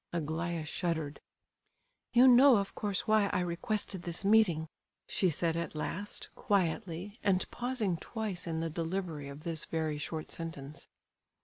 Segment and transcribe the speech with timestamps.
[0.11, 1.21] Aglaya shuddered.
[2.11, 4.67] "You know of course why I requested this meeting?"
[5.05, 10.31] she said at last, quietly, and pausing twice in the delivery of this very short
[10.31, 10.89] sentence.